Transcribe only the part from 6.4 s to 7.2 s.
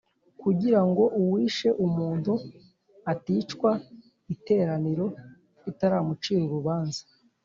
urubanza